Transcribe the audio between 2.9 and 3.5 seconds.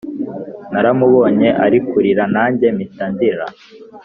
ndira